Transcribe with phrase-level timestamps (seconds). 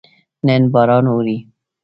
[0.47, 1.37] نن باران اوري